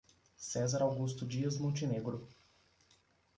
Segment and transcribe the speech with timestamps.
[0.37, 2.27] Cezar Augusto Dias Montenegro